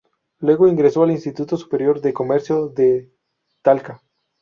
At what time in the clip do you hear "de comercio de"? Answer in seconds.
2.01-3.11